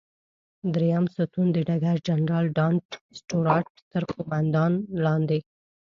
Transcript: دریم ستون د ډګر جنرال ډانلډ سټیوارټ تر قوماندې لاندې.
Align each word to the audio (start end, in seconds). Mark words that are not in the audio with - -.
دریم 0.73 1.05
ستون 1.15 1.47
د 1.53 1.57
ډګر 1.67 1.97
جنرال 2.07 2.45
ډانلډ 2.57 2.89
سټیوارټ 3.17 3.69
تر 3.91 4.03
قوماندې 4.13 4.67
لاندې. 5.05 5.39